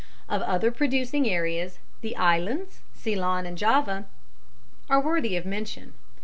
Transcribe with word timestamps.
Of 0.27 0.41
other 0.41 0.71
producing 0.71 1.29
areas, 1.29 1.77
the 2.01 2.15
islands, 2.17 2.79
Ceylon 2.95 3.45
and 3.45 3.55
Java, 3.55 4.05
are 4.89 4.99
worthy 4.99 5.35
of 5.37 5.45
mention. 5.45 5.93